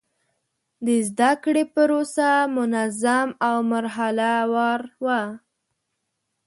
د 0.85 0.87
زده 1.09 1.31
کړې 1.43 1.63
پروسه 1.73 2.29
منظم 2.57 3.27
او 3.47 3.55
مرحله 3.73 4.29
وار 4.53 4.81
وه. 5.03 5.21